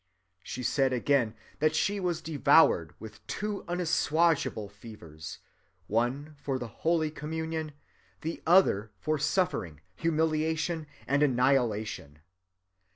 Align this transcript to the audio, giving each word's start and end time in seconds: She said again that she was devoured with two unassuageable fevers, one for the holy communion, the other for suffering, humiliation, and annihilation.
She 0.41 0.63
said 0.63 0.93
again 0.93 1.35
that 1.59 1.75
she 1.75 1.99
was 1.99 2.23
devoured 2.23 2.95
with 2.97 3.23
two 3.27 3.63
unassuageable 3.67 4.67
fevers, 4.71 5.37
one 5.85 6.33
for 6.41 6.57
the 6.57 6.67
holy 6.81 7.11
communion, 7.11 7.73
the 8.21 8.41
other 8.47 8.89
for 8.97 9.19
suffering, 9.19 9.79
humiliation, 9.97 10.87
and 11.05 11.21
annihilation. 11.21 12.17